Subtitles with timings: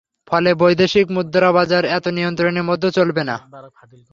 [0.27, 3.35] ফলে বৈদেশিক মুদ্রাবাজার এত নিয়ন্ত্রণের মধ্যে চলবে না।